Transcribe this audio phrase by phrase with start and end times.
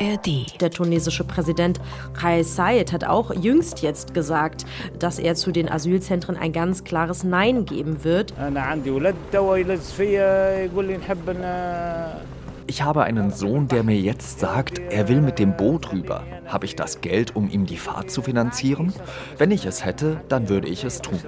[0.00, 0.60] ARD.
[0.60, 1.80] Der tunesische Präsident
[2.14, 4.64] Kais Saied hat auch jüngst jetzt gesagt,
[4.98, 8.32] dass er zu den Asylzentren ein ganz klares Nein geben wird.
[12.66, 16.22] Ich habe einen Sohn, der mir jetzt sagt, er will mit dem Boot rüber.
[16.46, 18.92] Habe ich das Geld, um ihm die Fahrt zu finanzieren?
[19.38, 21.18] Wenn ich es hätte, dann würde ich es tun.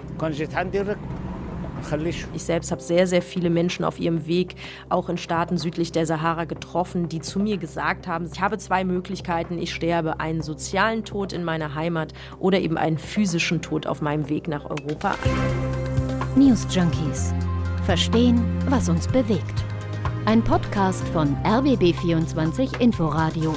[2.35, 4.55] Ich selbst habe sehr, sehr viele Menschen auf ihrem Weg,
[4.89, 8.85] auch in Staaten südlich der Sahara, getroffen, die zu mir gesagt haben, ich habe zwei
[8.85, 14.01] Möglichkeiten, ich sterbe einen sozialen Tod in meiner Heimat oder eben einen physischen Tod auf
[14.01, 15.15] meinem Weg nach Europa.
[16.37, 17.35] News Junkies.
[17.85, 19.65] Verstehen, was uns bewegt.
[20.27, 23.55] Ein Podcast von RBB24 Inforadio.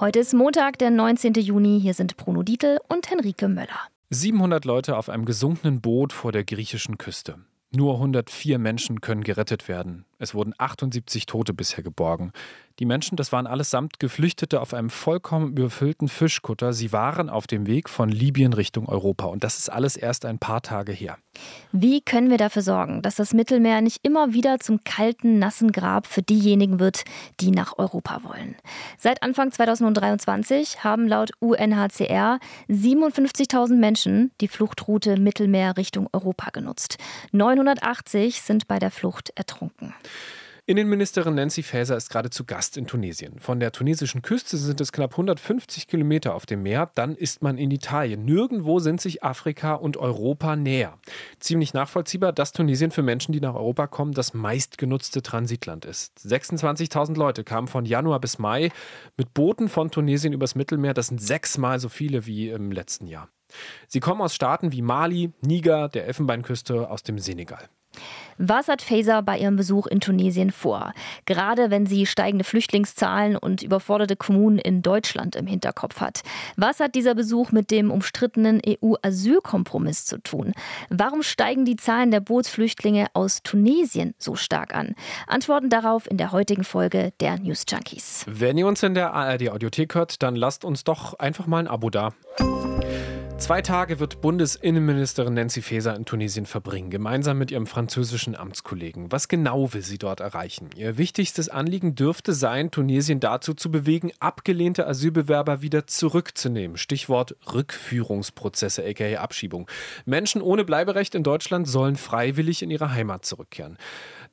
[0.00, 1.34] Heute ist Montag, der 19.
[1.34, 1.80] Juni.
[1.80, 3.93] Hier sind Bruno Dietl und Henrike Möller.
[4.14, 7.38] 700 Leute auf einem gesunkenen Boot vor der griechischen Küste.
[7.74, 10.04] Nur 104 Menschen können gerettet werden.
[10.18, 12.30] Es wurden 78 Tote bisher geborgen.
[12.80, 16.72] Die Menschen, das waren allesamt Geflüchtete auf einem vollkommen überfüllten Fischkutter.
[16.72, 19.26] Sie waren auf dem Weg von Libyen Richtung Europa.
[19.26, 21.16] Und das ist alles erst ein paar Tage her.
[21.70, 26.08] Wie können wir dafür sorgen, dass das Mittelmeer nicht immer wieder zum kalten, nassen Grab
[26.08, 27.04] für diejenigen wird,
[27.38, 28.56] die nach Europa wollen?
[28.98, 36.98] Seit Anfang 2023 haben laut UNHCR 57.000 Menschen die Fluchtroute Mittelmeer Richtung Europa genutzt.
[37.30, 39.94] 980 sind bei der Flucht ertrunken.
[40.66, 43.38] Innenministerin Nancy Faeser ist gerade zu Gast in Tunesien.
[43.38, 46.90] Von der tunesischen Küste sind es knapp 150 Kilometer auf dem Meer.
[46.94, 48.24] Dann ist man in Italien.
[48.24, 50.98] Nirgendwo sind sich Afrika und Europa näher.
[51.38, 56.16] Ziemlich nachvollziehbar, dass Tunesien für Menschen, die nach Europa kommen, das meistgenutzte Transitland ist.
[56.20, 58.70] 26.000 Leute kamen von Januar bis Mai
[59.18, 60.94] mit Booten von Tunesien übers Mittelmeer.
[60.94, 63.28] Das sind sechsmal so viele wie im letzten Jahr.
[63.86, 67.68] Sie kommen aus Staaten wie Mali, Niger, der Elfenbeinküste, aus dem Senegal.
[68.38, 70.92] Was hat Faeser bei ihrem Besuch in Tunesien vor?
[71.24, 76.22] Gerade wenn sie steigende Flüchtlingszahlen und überforderte Kommunen in Deutschland im Hinterkopf hat.
[76.56, 80.52] Was hat dieser Besuch mit dem umstrittenen EU-Asylkompromiss zu tun?
[80.90, 84.94] Warum steigen die Zahlen der Bootsflüchtlinge aus Tunesien so stark an?
[85.26, 88.24] Antworten darauf in der heutigen Folge der News Junkies.
[88.26, 91.68] Wenn ihr uns in der ARD Audiothek hört, dann lasst uns doch einfach mal ein
[91.68, 92.12] Abo da.
[93.36, 99.10] Zwei Tage wird Bundesinnenministerin Nancy Faeser in Tunesien verbringen, gemeinsam mit ihrem französischen Amtskollegen.
[99.10, 100.70] Was genau will sie dort erreichen?
[100.76, 106.76] Ihr wichtigstes Anliegen dürfte sein, Tunesien dazu zu bewegen, abgelehnte Asylbewerber wieder zurückzunehmen.
[106.78, 109.68] Stichwort Rückführungsprozesse, aka Abschiebung.
[110.06, 113.78] Menschen ohne Bleiberecht in Deutschland sollen freiwillig in ihre Heimat zurückkehren.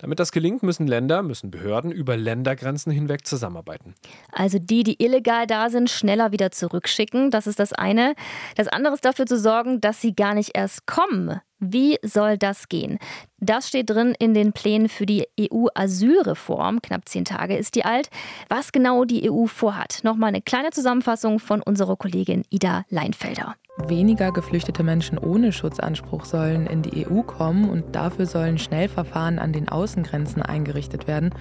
[0.01, 3.93] Damit das gelingt, müssen Länder, müssen Behörden über Ländergrenzen hinweg zusammenarbeiten.
[4.31, 8.15] Also die, die illegal da sind, schneller wieder zurückschicken, das ist das eine.
[8.55, 11.39] Das andere ist dafür zu sorgen, dass sie gar nicht erst kommen.
[11.59, 12.97] Wie soll das gehen?
[13.37, 16.81] Das steht drin in den Plänen für die EU-Asylreform.
[16.81, 18.09] Knapp zehn Tage ist die alt.
[18.49, 19.99] Was genau die EU vorhat.
[20.01, 23.55] Nochmal eine kleine Zusammenfassung von unserer Kollegin Ida Leinfelder.
[23.77, 29.53] Weniger geflüchtete Menschen ohne Schutzanspruch sollen in die EU kommen und dafür sollen Schnellverfahren an
[29.53, 31.33] den Außengrenzen eingerichtet werden.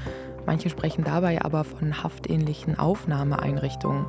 [0.47, 4.07] Manche sprechen dabei aber von haftähnlichen Aufnahmeeinrichtungen.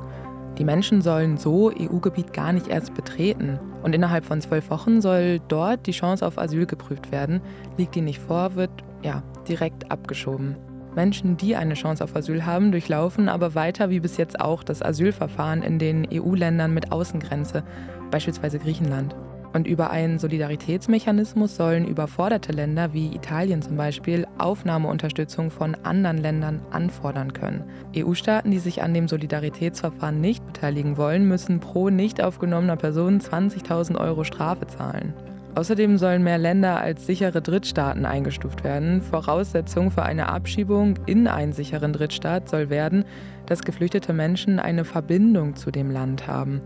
[0.58, 3.58] Die Menschen sollen so EU-Gebiet gar nicht erst betreten.
[3.82, 7.40] Und innerhalb von zwölf Wochen soll dort die Chance auf Asyl geprüft werden.
[7.76, 8.70] Liegt die nicht vor, wird
[9.02, 10.56] ja direkt abgeschoben.
[10.94, 14.82] Menschen, die eine Chance auf Asyl haben, durchlaufen aber weiter wie bis jetzt auch das
[14.82, 17.62] Asylverfahren in den EU-Ländern mit Außengrenze,
[18.10, 19.14] beispielsweise Griechenland.
[19.52, 26.62] Und über einen Solidaritätsmechanismus sollen überforderte Länder wie Italien zum Beispiel Aufnahmeunterstützung von anderen Ländern
[26.70, 27.64] anfordern können.
[27.94, 34.00] EU-Staaten, die sich an dem Solidaritätsverfahren nicht beteiligen wollen, müssen pro nicht aufgenommener Person 20.000
[34.00, 35.12] Euro Strafe zahlen.
[35.54, 39.02] Außerdem sollen mehr Länder als sichere Drittstaaten eingestuft werden.
[39.02, 43.04] Voraussetzung für eine Abschiebung in einen sicheren Drittstaat soll werden,
[43.44, 46.62] dass geflüchtete Menschen eine Verbindung zu dem Land haben.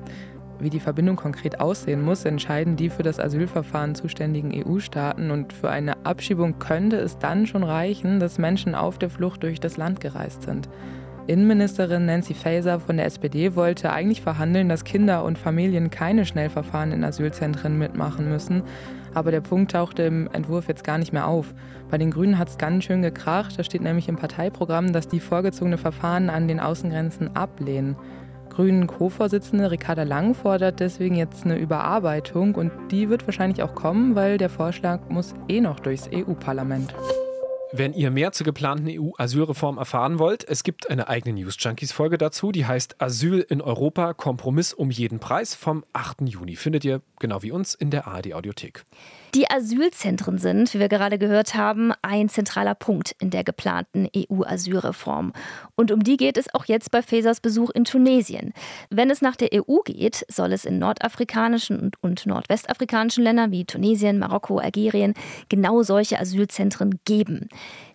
[0.61, 5.69] Wie die Verbindung konkret aussehen muss, entscheiden die für das Asylverfahren zuständigen EU-Staaten und für
[5.69, 10.01] eine Abschiebung könnte es dann schon reichen, dass Menschen auf der Flucht durch das Land
[10.01, 10.69] gereist sind.
[11.27, 16.93] Innenministerin Nancy Faeser von der SPD wollte eigentlich verhandeln, dass Kinder und Familien keine Schnellverfahren
[16.93, 18.63] in Asylzentren mitmachen müssen.
[19.13, 21.53] Aber der Punkt tauchte im Entwurf jetzt gar nicht mehr auf.
[21.91, 23.59] Bei den Grünen hat es ganz schön gekracht.
[23.59, 27.97] Da steht nämlich im Parteiprogramm, dass die vorgezogene Verfahren an den Außengrenzen ablehnen.
[28.51, 34.15] Grünen Co-Vorsitzende Ricarda Lang fordert deswegen jetzt eine Überarbeitung und die wird wahrscheinlich auch kommen,
[34.15, 36.95] weil der Vorschlag muss eh noch durchs EU-Parlament.
[37.72, 42.53] Wenn ihr mehr zur geplanten EU-Asylreform erfahren wollt, es gibt eine eigene News Junkies-Folge dazu,
[42.53, 46.22] die heißt Asyl in Europa, Kompromiss um jeden Preis vom 8.
[46.22, 46.54] Juni.
[46.54, 48.84] Findet ihr genau wie uns in der ARD Audiothek.
[49.36, 55.34] Die Asylzentren sind, wie wir gerade gehört haben, ein zentraler Punkt in der geplanten EU-Asylreform.
[55.74, 58.54] Und um die geht es auch jetzt bei Fesers Besuch in Tunesien.
[58.88, 64.18] Wenn es nach der EU geht, soll es in nordafrikanischen und nordwestafrikanischen Ländern wie Tunesien,
[64.18, 65.12] Marokko, Algerien
[65.50, 67.50] genau solche Asylzentren geben.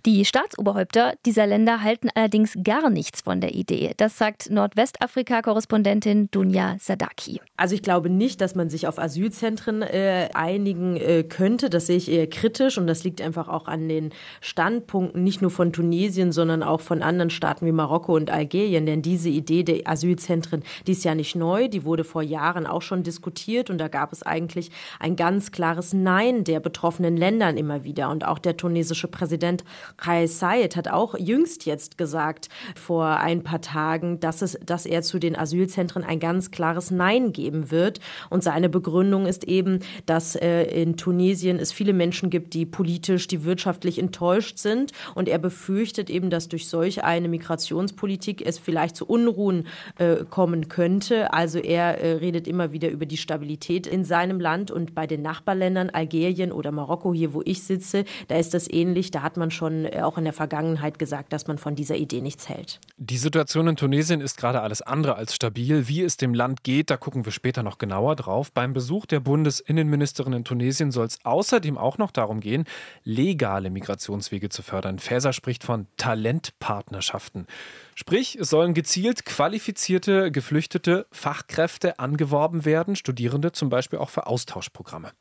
[0.07, 3.93] Die Staatsoberhäupter dieser Länder halten allerdings gar nichts von der Idee.
[3.97, 7.39] Das sagt Nordwestafrika-Korrespondentin Dunja Sadaki.
[7.55, 11.69] Also ich glaube nicht, dass man sich auf Asylzentren äh, einigen äh, könnte.
[11.69, 15.51] Das sehe ich eher kritisch und das liegt einfach auch an den Standpunkten nicht nur
[15.51, 18.87] von Tunesien, sondern auch von anderen Staaten wie Marokko und Algerien.
[18.87, 22.81] Denn diese Idee der Asylzentren, die ist ja nicht neu, die wurde vor Jahren auch
[22.81, 27.83] schon diskutiert und da gab es eigentlich ein ganz klares Nein der betroffenen Ländern immer
[27.83, 28.09] wieder.
[28.09, 29.63] Und auch der tunesische Präsident
[29.97, 35.01] Kais Sayed hat auch jüngst jetzt gesagt, vor ein paar Tagen, dass, es, dass er
[35.01, 37.99] zu den Asylzentren ein ganz klares Nein geben wird.
[38.29, 43.27] Und seine Begründung ist eben, dass äh, in Tunesien es viele Menschen gibt, die politisch,
[43.27, 44.91] die wirtschaftlich enttäuscht sind.
[45.15, 49.67] Und er befürchtet eben, dass durch solch eine Migrationspolitik es vielleicht zu Unruhen
[49.97, 51.33] äh, kommen könnte.
[51.33, 55.21] Also er äh, redet immer wieder über die Stabilität in seinem Land und bei den
[55.21, 59.11] Nachbarländern Algerien oder Marokko, hier wo ich sitze, da ist das ähnlich.
[59.11, 62.21] Da hat man schon äh, auch in der Vergangenheit gesagt, dass man von dieser Idee
[62.21, 62.79] nichts hält.
[62.97, 65.87] Die Situation in Tunesien ist gerade alles andere als stabil.
[65.87, 68.51] Wie es dem Land geht, da gucken wir später noch genauer drauf.
[68.51, 72.65] Beim Besuch der Bundesinnenministerin in Tunesien soll es außerdem auch noch darum gehen,
[73.03, 74.99] legale Migrationswege zu fördern.
[74.99, 77.47] Faeser spricht von Talentpartnerschaften.
[77.95, 85.11] Sprich, es sollen gezielt qualifizierte, geflüchtete Fachkräfte angeworben werden, Studierende zum Beispiel auch für Austauschprogramme.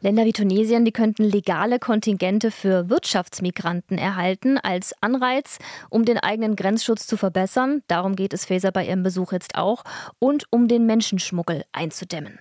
[0.00, 5.58] Länder wie Tunesien, die könnten legale Kontingente für Wirtschaftsmigranten erhalten, als Anreiz,
[5.90, 7.82] um den eigenen Grenzschutz zu verbessern.
[7.88, 9.84] Darum geht es Faeser bei ihrem Besuch jetzt auch.
[10.18, 12.40] Und um den Menschenschmuggel einzudämmen.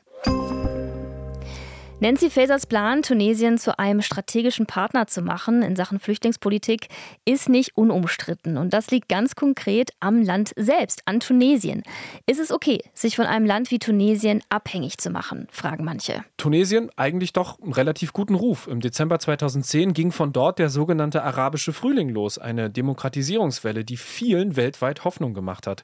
[1.99, 6.89] Nancy Fasers Plan, Tunesien zu einem strategischen Partner zu machen in Sachen Flüchtlingspolitik,
[7.25, 8.57] ist nicht unumstritten.
[8.57, 11.81] Und das liegt ganz konkret am Land selbst, an Tunesien.
[12.27, 16.23] Ist es okay, sich von einem Land wie Tunesien abhängig zu machen, fragen manche.
[16.37, 18.67] Tunesien eigentlich doch einen relativ guten Ruf.
[18.67, 24.55] Im Dezember 2010 ging von dort der sogenannte arabische Frühling los, eine Demokratisierungswelle, die vielen
[24.55, 25.81] weltweit Hoffnung gemacht hat.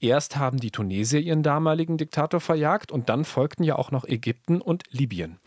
[0.00, 4.60] Erst haben die Tunesier ihren damaligen Diktator verjagt und dann folgten ja auch noch Ägypten
[4.60, 5.38] und Libyen.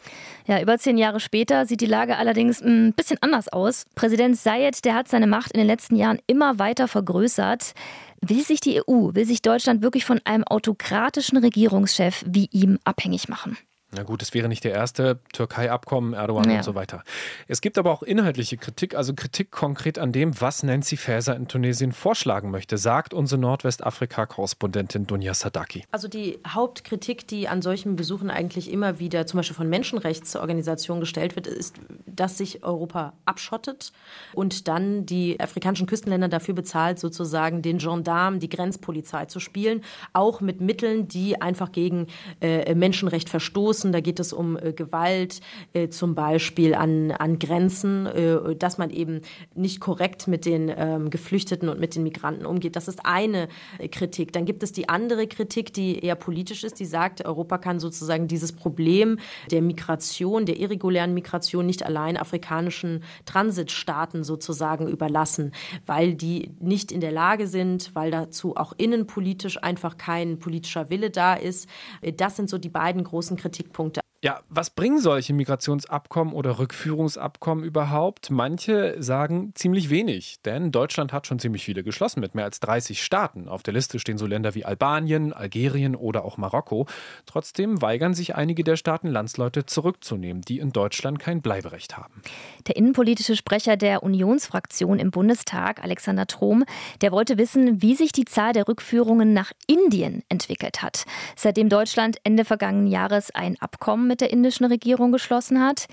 [0.48, 3.86] Ja, über zehn Jahre später sieht die Lage allerdings ein bisschen anders aus.
[3.96, 7.74] Präsident Sayed, der hat seine Macht in den letzten Jahren immer weiter vergrößert.
[8.22, 13.28] Will sich die EU, will sich Deutschland wirklich von einem autokratischen Regierungschef wie ihm abhängig
[13.28, 13.57] machen?
[13.95, 16.57] Na gut, es wäre nicht der erste Türkei-Abkommen, Erdogan ja.
[16.57, 17.03] und so weiter.
[17.47, 21.47] Es gibt aber auch inhaltliche Kritik, also Kritik konkret an dem, was Nancy Faeser in
[21.47, 25.86] Tunesien vorschlagen möchte, sagt unsere Nordwestafrika-Korrespondentin Dunja Sadaki.
[25.92, 31.36] Also die Hauptkritik, die an solchen Besuchen eigentlich immer wieder zum Beispiel von Menschenrechtsorganisationen gestellt
[31.36, 31.75] wird, ist,
[32.06, 33.94] dass sich Europa abschottet
[34.33, 39.81] und dann die afrikanischen Küstenländer dafür bezahlt, sozusagen den Gendarmen, die Grenzpolizei zu spielen,
[40.13, 42.07] auch mit Mitteln, die einfach gegen
[42.42, 45.42] äh, Menschenrecht verstoßen Ressourcen, da geht es um äh, Gewalt,
[45.74, 49.22] äh, zum Beispiel an, an Grenzen, äh, dass man eben
[49.56, 52.76] nicht korrekt mit den ähm, Geflüchteten und mit den Migranten umgeht.
[52.76, 53.48] Das ist eine
[53.78, 54.34] äh, Kritik.
[54.34, 58.28] Dann gibt es die andere Kritik, die eher politisch ist, die sagt, Europa kann sozusagen
[58.28, 59.20] dieses Problem
[59.52, 65.52] der Migration, der irregulären Migration nicht allein afrikanischen Transitstaaten sozusagen überlassen,
[65.86, 71.09] weil die nicht in der Lage sind, weil dazu auch innenpolitisch einfach kein politischer Wille
[71.09, 71.69] da ist.
[72.02, 74.05] Äh, das sind so die beiden großen Kritikpunkte Kritikpunkte.
[74.26, 78.32] Ja, was bringen solche Migrationsabkommen oder Rückführungsabkommen überhaupt?
[78.32, 83.04] Manche sagen ziemlich wenig, denn Deutschland hat schon ziemlich viele geschlossen mit mehr als 30
[83.04, 83.48] Staaten.
[83.48, 86.88] Auf der Liste stehen so Länder wie Albanien, Algerien oder auch Marokko.
[87.28, 92.24] Trotzdem weigern sich einige der Staaten, Landsleute zurückzunehmen, die in Deutschland kein Bleiberecht haben.
[92.66, 96.64] Der innenpolitische Sprecher der Unionsfraktion im Bundestag, Alexander Trom,
[97.02, 101.06] der wollte wissen, wie sich die Zahl der Rückführungen nach Indien entwickelt hat,
[101.36, 105.86] seitdem Deutschland Ende vergangenen Jahres ein Abkommen mit der indischen Regierung geschlossen hat.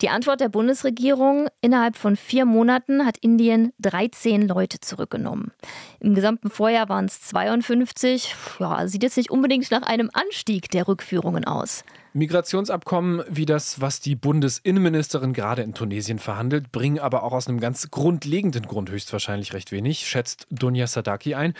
[0.00, 5.52] Die Antwort der Bundesregierung, innerhalb von vier Monaten hat Indien 13 Leute zurückgenommen.
[6.00, 8.34] Im gesamten Vorjahr waren es 52.
[8.60, 11.84] Ja, sieht jetzt nicht unbedingt nach einem Anstieg der Rückführungen aus.
[12.14, 17.60] Migrationsabkommen wie das, was die Bundesinnenministerin gerade in Tunesien verhandelt, bringen aber auch aus einem
[17.60, 21.54] ganz grundlegenden Grund höchstwahrscheinlich recht wenig, schätzt Dunja Sadaki ein.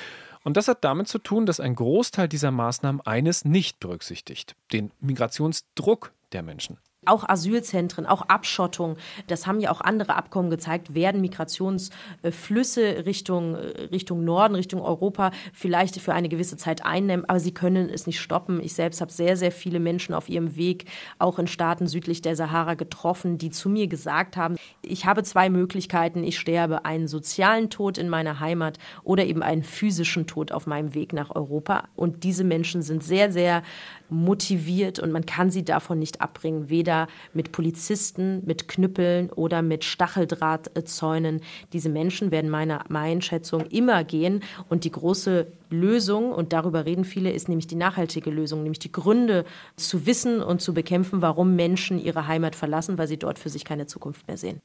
[0.44, 4.92] Und das hat damit zu tun, dass ein Großteil dieser Maßnahmen eines nicht berücksichtigt, den
[5.00, 6.78] Migrationsdruck der Menschen.
[7.08, 8.96] Auch Asylzentren, auch Abschottung,
[9.26, 16.00] das haben ja auch andere Abkommen gezeigt, werden Migrationsflüsse Richtung, Richtung Norden, Richtung Europa vielleicht
[16.00, 18.60] für eine gewisse Zeit einnehmen, aber sie können es nicht stoppen.
[18.62, 20.86] Ich selbst habe sehr, sehr viele Menschen auf ihrem Weg,
[21.18, 25.50] auch in Staaten südlich der Sahara, getroffen, die zu mir gesagt haben, ich habe zwei
[25.50, 30.66] Möglichkeiten, ich sterbe einen sozialen Tod in meiner Heimat oder eben einen physischen Tod auf
[30.66, 31.84] meinem Weg nach Europa.
[31.96, 33.62] Und diese Menschen sind sehr, sehr
[34.10, 39.84] motiviert und man kann sie davon nicht abbringen, weder mit Polizisten, mit Knüppeln oder mit
[39.84, 41.40] Stacheldrahtzäunen.
[41.72, 47.30] Diese Menschen werden meiner Einschätzung immer gehen und die große Lösung, und darüber reden viele,
[47.30, 49.44] ist nämlich die nachhaltige Lösung, nämlich die Gründe
[49.76, 53.64] zu wissen und zu bekämpfen, warum Menschen ihre Heimat verlassen, weil sie dort für sich
[53.64, 54.60] keine Zukunft mehr sehen.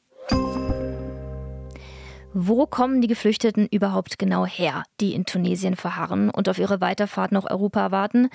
[2.36, 7.32] Wo kommen die Geflüchteten überhaupt genau her, die in Tunesien verharren und auf ihre Weiterfahrt
[7.32, 8.30] nach Europa warten?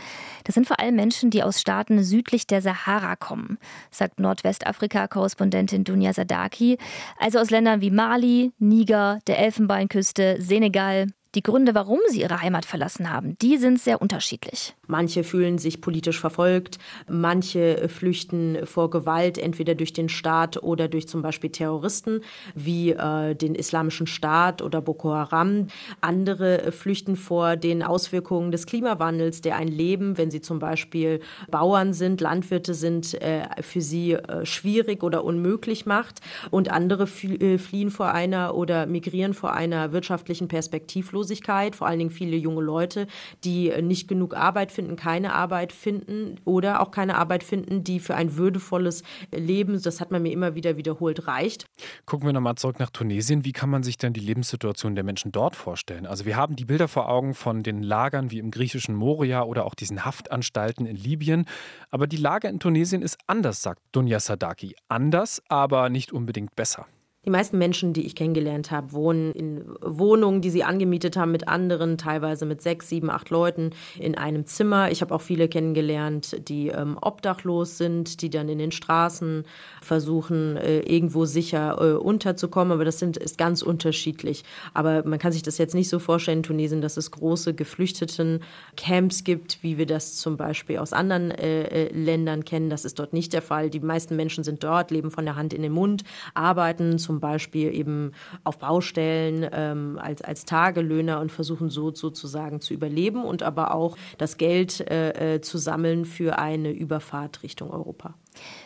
[0.45, 3.59] Das sind vor allem Menschen, die aus Staaten südlich der Sahara kommen,
[3.91, 6.79] sagt Nordwestafrika-Korrespondentin Dunja Sadaki,
[7.19, 12.65] also aus Ländern wie Mali, Niger, der Elfenbeinküste, Senegal, die Gründe, warum sie ihre Heimat
[12.65, 14.75] verlassen haben, die sind sehr unterschiedlich.
[14.87, 21.07] Manche fühlen sich politisch verfolgt, manche flüchten vor Gewalt, entweder durch den Staat oder durch
[21.07, 22.23] zum Beispiel Terroristen
[22.55, 25.67] wie äh, den Islamischen Staat oder Boko Haram.
[26.01, 31.21] Andere flüchten vor den Auswirkungen des Klimawandels, der ein Leben, wenn sie zum Beispiel
[31.51, 36.21] Bauern sind, Landwirte sind, äh, für sie äh, schwierig oder unmöglich macht.
[36.51, 41.99] Und andere äh, fliehen vor einer oder migrieren vor einer wirtschaftlichen Perspektivlosigkeit Arbeitslosigkeit, vor allen
[41.99, 43.07] Dingen viele junge Leute,
[43.45, 48.01] die äh, nicht genug Arbeit finden, keine Arbeit finden oder auch keine Arbeit finden, die
[48.01, 49.03] für ein würdevolles
[49.35, 51.67] Leben, das hat man mir immer wieder wiederholt, reicht.
[52.07, 53.45] Gucken wir nochmal zurück nach Tunesien.
[53.45, 56.07] Wie kann man sich denn die Lebenssituation der Menschen dort vorstellen?
[56.07, 59.65] Also wir haben die Bilder vor Augen von den Lagern wie im griechischen Moria oder
[59.65, 61.47] auch diesen Haftanstalten in Libyen.
[61.91, 64.77] Aber die Lage in Tunesien ist anders, sagt Dunja Sadaki.
[64.89, 66.87] Anders, aber nicht unbedingt besser.
[67.29, 71.47] Die meisten Menschen, die ich kennengelernt habe, wohnen in Wohnungen, die sie angemietet haben mit
[71.47, 74.91] anderen, teilweise mit sechs, sieben, acht Leuten in einem Zimmer.
[74.91, 79.45] Ich habe auch viele kennengelernt, die ähm, obdachlos sind, die dann in den Straßen
[79.83, 82.73] versuchen, äh, irgendwo sicher äh, unterzukommen.
[82.73, 84.43] Aber das sind, ist ganz unterschiedlich.
[84.73, 88.41] Aber man kann sich das jetzt nicht so vorstellen in Tunesien, dass es große geflüchteten
[88.79, 92.71] Camps gibt, wie wir das zum Beispiel aus anderen äh, äh Ländern kennen.
[92.71, 93.69] Das ist dort nicht der Fall.
[93.69, 97.75] Die meisten Menschen sind dort, leben von der Hand in den Mund, arbeiten zum Beispiel
[97.75, 98.13] eben
[98.45, 103.97] auf Baustellen ähm, als, als Tagelöhner und versuchen so sozusagen zu überleben und aber auch
[104.19, 108.15] das Geld äh, äh, zu sammeln für eine Überfahrt Richtung Europa.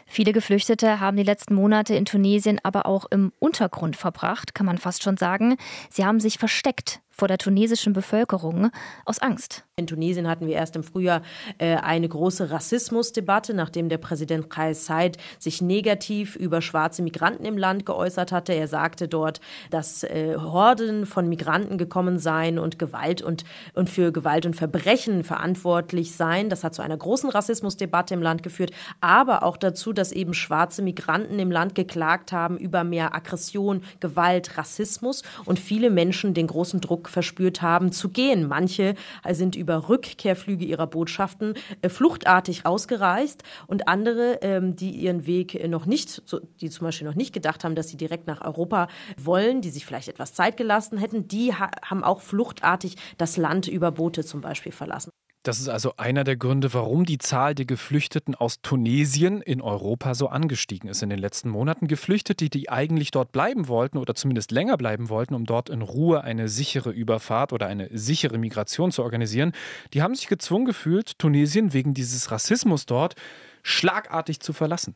[0.07, 4.79] Viele Geflüchtete haben die letzten Monate in Tunesien aber auch im Untergrund verbracht, kann man
[4.79, 5.57] fast schon sagen.
[5.91, 8.71] Sie haben sich versteckt vor der tunesischen Bevölkerung
[9.05, 9.65] aus Angst.
[9.77, 11.23] In Tunesien hatten wir erst im Frühjahr
[11.59, 17.57] äh, eine große Rassismusdebatte, nachdem der Präsident Kais Said sich negativ über schwarze Migranten im
[17.57, 18.53] Land geäußert hatte.
[18.53, 19.41] Er sagte dort,
[19.71, 25.25] dass äh, Horden von Migranten gekommen seien und Gewalt und, und für Gewalt und Verbrechen
[25.25, 26.49] verantwortlich seien.
[26.49, 30.83] Das hat zu einer großen Rassismusdebatte im Land geführt, aber auch dazu, dass eben schwarze
[30.83, 36.81] Migranten im Land geklagt haben über mehr Aggression, Gewalt, Rassismus und viele Menschen den großen
[36.81, 38.47] Druck Druck verspürt haben, zu gehen.
[38.47, 38.95] Manche
[39.31, 45.87] sind über Rückkehrflüge ihrer Botschaften äh, fluchtartig ausgereist und andere, ähm, die ihren Weg noch
[45.87, 46.23] nicht,
[46.61, 49.85] die zum Beispiel noch nicht gedacht haben, dass sie direkt nach Europa wollen, die sich
[49.85, 54.73] vielleicht etwas Zeit gelassen hätten, die haben auch fluchtartig das Land über Boote zum Beispiel
[54.73, 55.11] verlassen.
[55.43, 60.15] Das ist also einer der Gründe, warum die Zahl der Geflüchteten aus Tunesien in Europa
[60.15, 61.89] so angestiegen ist in den letzten Monaten.
[61.89, 66.23] Geflüchtete, die eigentlich dort bleiben wollten oder zumindest länger bleiben wollten, um dort in Ruhe
[66.23, 69.51] eine sichere Überfahrt oder eine sichere Migration zu organisieren,
[69.95, 73.17] die haben sich gezwungen gefühlt, Tunesien wegen dieses Rassismus dort
[73.65, 74.95] schlagartig zu verlassen.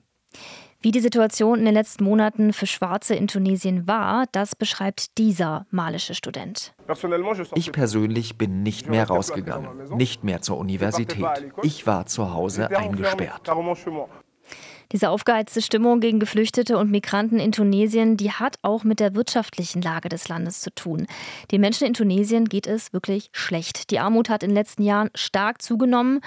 [0.87, 5.67] Wie die Situation in den letzten Monaten für Schwarze in Tunesien war, das beschreibt dieser
[5.73, 6.77] malische Student.
[7.57, 11.27] Ich persönlich bin nicht mehr rausgegangen, nicht mehr zur Universität.
[11.65, 13.51] Ich war zu Hause eingesperrt.
[14.93, 19.83] Diese aufgeheizte Stimmung gegen Geflüchtete und Migranten in Tunesien, die hat auch mit der wirtschaftlichen
[19.83, 21.07] Lage des Landes zu tun.
[21.51, 23.91] Den Menschen in Tunesien geht es wirklich schlecht.
[23.91, 26.21] Die Armut hat in den letzten Jahren stark zugenommen.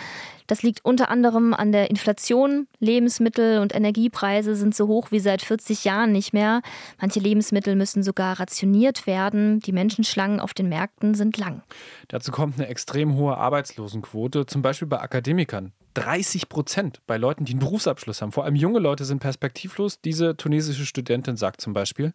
[0.48, 2.68] Das liegt unter anderem an der Inflation.
[2.80, 6.62] Lebensmittel und Energiepreise sind so hoch wie seit 40 Jahren nicht mehr.
[7.00, 9.60] Manche Lebensmittel müssen sogar rationiert werden.
[9.60, 11.62] Die Menschenschlangen auf den Märkten sind lang.
[12.08, 15.72] Dazu kommt eine extrem hohe Arbeitslosenquote, zum Beispiel bei Akademikern.
[16.00, 18.32] 30 Prozent bei Leuten, die einen Berufsabschluss haben.
[18.32, 20.00] Vor allem junge Leute sind perspektivlos.
[20.02, 22.14] Diese tunesische Studentin sagt zum Beispiel: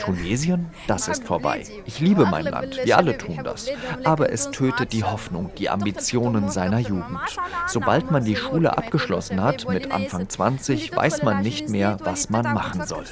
[0.00, 1.64] Tunesien, das ist vorbei.
[1.86, 3.68] Ich liebe mein Land, wir alle tun das.
[4.04, 7.18] Aber es tötet die Hoffnung, die Ambitionen seiner Jugend.
[7.66, 12.52] Sobald man die Schule abgeschlossen hat, mit Anfang 20, weiß man nicht mehr, was man
[12.52, 13.04] machen soll.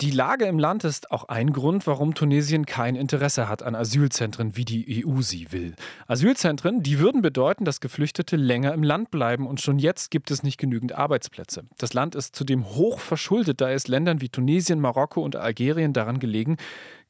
[0.00, 4.56] Die Lage im Land ist auch ein Grund, warum Tunesien kein Interesse hat an Asylzentren,
[4.56, 5.74] wie die EU sie will.
[6.06, 10.44] Asylzentren, die würden bedeuten, dass Geflüchtete länger im Land bleiben und schon jetzt gibt es
[10.44, 11.64] nicht genügend Arbeitsplätze.
[11.78, 16.20] Das Land ist zudem hoch verschuldet, da es Ländern wie Tunesien, Marokko und Algerien daran
[16.20, 16.58] gelegen,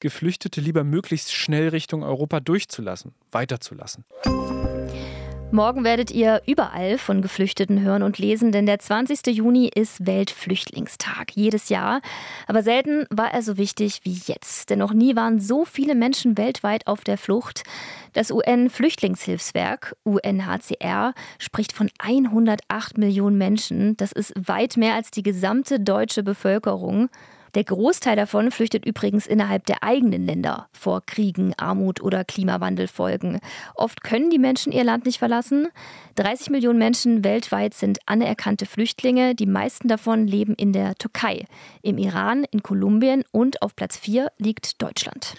[0.00, 4.06] Geflüchtete lieber möglichst schnell Richtung Europa durchzulassen, weiterzulassen.
[5.50, 9.34] Morgen werdet ihr überall von Geflüchteten hören und lesen, denn der 20.
[9.34, 12.02] Juni ist Weltflüchtlingstag, jedes Jahr.
[12.46, 16.36] Aber selten war er so wichtig wie jetzt, denn noch nie waren so viele Menschen
[16.36, 17.62] weltweit auf der Flucht.
[18.12, 23.96] Das UN-Flüchtlingshilfswerk UNHCR spricht von 108 Millionen Menschen.
[23.96, 27.08] Das ist weit mehr als die gesamte deutsche Bevölkerung.
[27.54, 33.40] Der Großteil davon flüchtet übrigens innerhalb der eigenen Länder vor Kriegen, Armut oder Klimawandelfolgen.
[33.74, 35.68] Oft können die Menschen ihr Land nicht verlassen.
[36.16, 39.34] 30 Millionen Menschen weltweit sind anerkannte Flüchtlinge.
[39.34, 41.44] Die meisten davon leben in der Türkei,
[41.82, 45.34] im Iran, in Kolumbien und auf Platz 4 liegt Deutschland.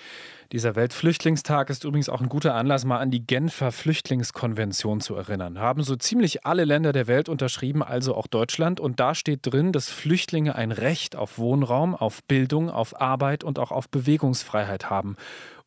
[0.51, 5.59] Dieser Weltflüchtlingstag ist übrigens auch ein guter Anlass, mal an die Genfer Flüchtlingskonvention zu erinnern.
[5.59, 8.79] Haben so ziemlich alle Länder der Welt unterschrieben, also auch Deutschland.
[8.79, 13.59] Und da steht drin, dass Flüchtlinge ein Recht auf Wohnraum, auf Bildung, auf Arbeit und
[13.59, 15.17] auch auf Bewegungsfreiheit haben.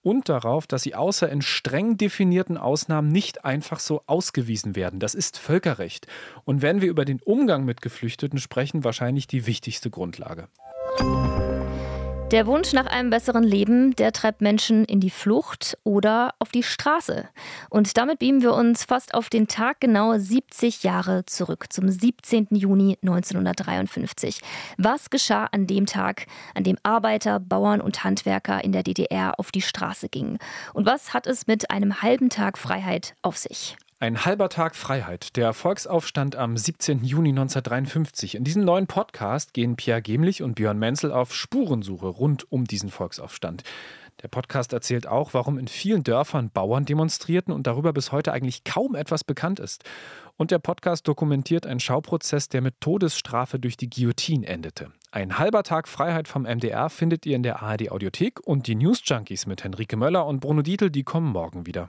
[0.02, 4.98] Und darauf, dass sie außer in streng definierten Ausnahmen nicht einfach so ausgewiesen werden.
[4.98, 6.08] Das ist Völkerrecht.
[6.42, 10.48] Und wenn wir über den Umgang mit Geflüchteten sprechen, wahrscheinlich die wichtigste Grundlage.
[12.32, 16.62] Der Wunsch nach einem besseren Leben, der treibt Menschen in die Flucht oder auf die
[16.62, 17.28] Straße.
[17.68, 22.46] Und damit beamen wir uns fast auf den Tag genau 70 Jahre zurück, zum 17.
[22.52, 24.40] Juni 1953.
[24.78, 26.24] Was geschah an dem Tag,
[26.54, 30.38] an dem Arbeiter, Bauern und Handwerker in der DDR auf die Straße gingen?
[30.72, 33.76] Und was hat es mit einem halben Tag Freiheit auf sich?
[34.02, 37.04] Ein halber Tag Freiheit, der Volksaufstand am 17.
[37.04, 38.34] Juni 1953.
[38.34, 42.90] In diesem neuen Podcast gehen Pierre Gemlich und Björn Menzel auf Spurensuche rund um diesen
[42.90, 43.62] Volksaufstand.
[44.20, 48.64] Der Podcast erzählt auch, warum in vielen Dörfern Bauern demonstrierten und darüber bis heute eigentlich
[48.64, 49.84] kaum etwas bekannt ist.
[50.36, 54.90] Und der Podcast dokumentiert einen Schauprozess, der mit Todesstrafe durch die Guillotine endete.
[55.12, 59.00] Ein halber Tag Freiheit vom MDR findet ihr in der ARD Audiothek und die News
[59.04, 61.88] Junkies mit Henrike Möller und Bruno Dietl, die kommen morgen wieder.